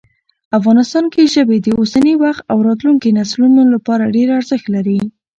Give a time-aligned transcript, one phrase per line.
[0.57, 4.99] افغانستان کې ژبې د اوسني وخت او راتلونکي نسلونو لپاره ډېر ارزښت لري.